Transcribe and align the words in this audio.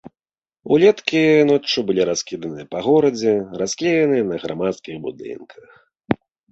Улёткі 0.77 1.21
ноччу 1.49 1.79
былі 1.91 2.01
раскіданыя 2.11 2.65
па 2.73 2.79
горадзе, 2.89 3.37
расклееныя 3.63 4.23
на 4.35 4.45
грамадскіх 4.49 4.95
будынках. 5.07 5.63